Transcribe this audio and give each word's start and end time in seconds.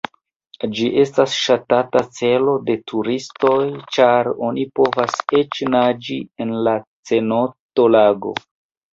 Ĝi 0.77 0.85
estas 1.01 1.33
ŝatata 1.47 1.99
celo 2.19 2.55
de 2.69 2.75
turistoj, 2.91 3.59
ĉar 3.97 4.29
oni 4.47 4.63
povas 4.79 5.19
eĉ 5.41 5.59
naĝi 5.75 6.17
en 6.47 6.55
la 6.69 6.73
cenoto-lago. 7.11 8.33